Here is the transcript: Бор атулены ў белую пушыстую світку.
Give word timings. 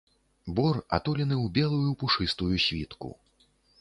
Бор 0.59 0.77
атулены 0.97 1.37
ў 1.43 1.47
белую 1.57 1.91
пушыстую 2.05 2.51
світку. 2.67 3.13